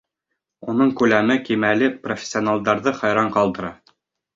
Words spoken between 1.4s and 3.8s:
кимәле профессионалдарҙы хайран ҡалдыра.